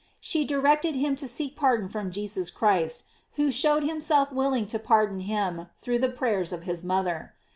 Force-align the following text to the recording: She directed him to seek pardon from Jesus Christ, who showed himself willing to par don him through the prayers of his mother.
She 0.19 0.45
directed 0.45 0.95
him 0.95 1.15
to 1.17 1.27
seek 1.27 1.55
pardon 1.55 1.87
from 1.87 2.09
Jesus 2.09 2.49
Christ, 2.49 3.03
who 3.33 3.51
showed 3.51 3.83
himself 3.83 4.31
willing 4.31 4.65
to 4.65 4.79
par 4.79 5.05
don 5.05 5.19
him 5.19 5.67
through 5.77 5.99
the 5.99 6.09
prayers 6.09 6.51
of 6.51 6.63
his 6.63 6.83
mother. 6.83 7.35